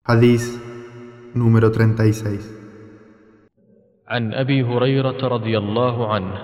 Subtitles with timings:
[0.00, 0.56] Hadís
[1.36, 2.40] número 36
[4.08, 6.34] عن أبي هريرة رضي الله عنه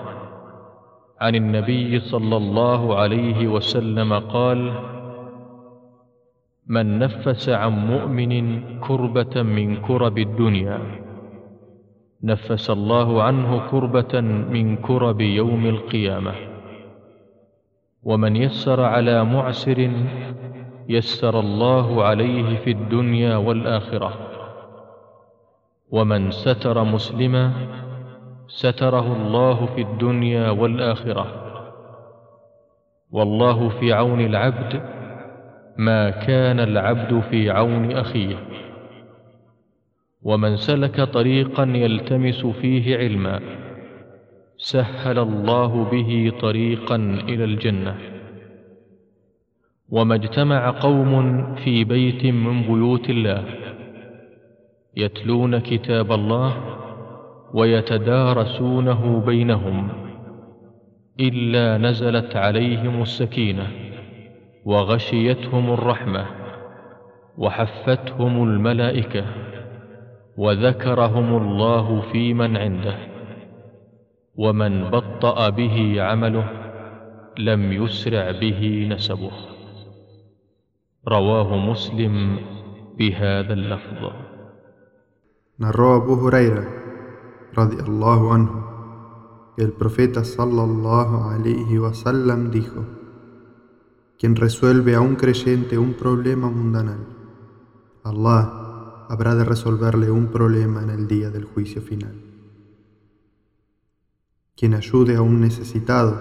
[1.21, 4.59] عن النبي صلى الله عليه وسلم قال
[6.67, 8.33] من نفس عن مؤمن
[8.79, 10.77] كربة من كرب الدنيا
[12.23, 14.21] نفس الله عنه كربة
[14.53, 16.33] من كرب يوم القيامة
[18.03, 19.79] ومن يسر على معسر
[20.89, 24.13] يسر الله عليه في الدنيا والآخرة.
[25.89, 27.53] ومن ستر مسلما
[28.47, 31.43] ستره الله في الدنيا والآخرة.
[33.11, 34.81] والله في عون العبد
[35.77, 38.35] ما كان العبد في عون أخيه.
[40.23, 43.39] ومن سلك طريقا يلتمس فيه علما
[44.57, 46.95] سهل الله به طريقا
[47.29, 48.16] إلى الجنة.
[49.89, 53.43] وما اجتمع قوم في بيت من بيوت الله
[54.97, 56.53] يتلون كتاب الله
[57.53, 59.89] ويتدارسونه بينهم
[61.19, 63.67] إلا نزلت عليهم السكينة
[64.65, 66.25] وغشيتهم الرحمة
[67.37, 69.25] وحفتهم الملائكة
[70.37, 72.95] وذكرهم الله في من عنده
[74.35, 76.49] ومن بطأ به عمله
[77.37, 79.56] لم يسرع به نسبه
[81.08, 82.38] رواه مسلم
[82.98, 84.32] بهذا اللفظ
[85.58, 86.64] Narró Abu Huraira,
[87.52, 88.58] radiallahu anhu,
[89.54, 92.84] que el profeta sallallahu alayhi wasallam dijo:
[94.18, 97.06] Quien resuelve a un creyente un problema mundanal,
[98.02, 102.14] Allah habrá de resolverle un problema en el día del juicio final.
[104.56, 106.18] Quien ayude a un necesitado,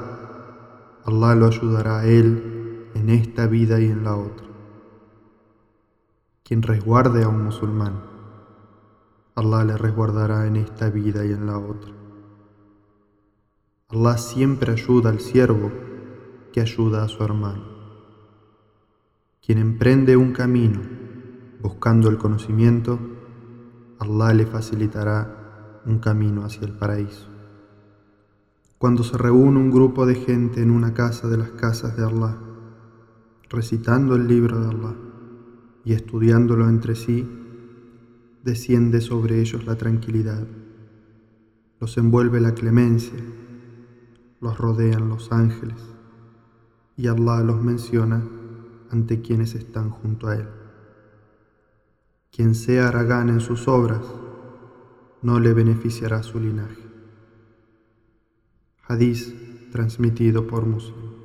[1.06, 4.46] Allah lo ayudará a él en esta vida y en la otra.
[6.47, 8.05] quien resguarde a un musulmán,
[9.35, 11.91] Allah le resguardará en esta vida y en la otra.
[13.89, 15.73] Allah siempre ayuda al siervo
[16.53, 17.65] que ayuda a su hermano.
[19.45, 20.79] Quien emprende un camino
[21.61, 22.97] buscando el conocimiento,
[23.99, 27.27] Allah le facilitará un camino hacia el paraíso.
[28.79, 32.37] Cuando se reúne un grupo de gente en una casa de las casas de Allah,
[33.51, 35.06] recitando el libro de Allah
[35.87, 37.25] y estudiándolo entre sí,
[38.43, 40.45] desciende sobre ellos la tranquilidad,
[41.79, 43.21] los envuelve la clemencia,
[44.41, 45.81] los rodean los ángeles
[46.97, 48.21] y Allah los menciona
[48.91, 50.49] ante quienes están junto a Él.
[52.33, 54.03] Quien sea aragán en sus obras,
[55.23, 56.83] no le beneficiará su linaje.
[58.89, 59.33] Hadís
[59.71, 61.16] transmitido por Muslim.